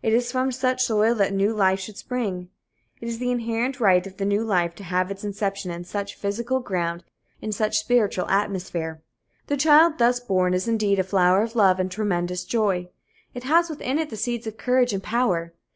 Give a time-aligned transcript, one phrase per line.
[0.00, 2.50] It is from such soil that the new life should spring.
[3.00, 6.14] It is the inherent right of the new life to have its inception in such
[6.14, 7.02] physical ground,
[7.42, 9.02] in such spiritual atmosphere.
[9.48, 12.90] The child thus born is indeed a flower of love and tremendous joy.
[13.34, 15.52] It has within it the seeds of courage and of power.